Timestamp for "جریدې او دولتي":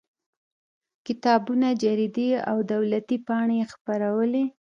1.83-3.17